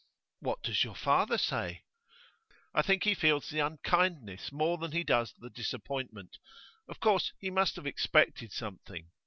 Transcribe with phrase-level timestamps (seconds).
[0.39, 1.83] 'What does your father say?'
[2.73, 6.39] 'I think he feels the unkindness more than he does the disappointment;
[6.89, 9.11] of course he must have expected something.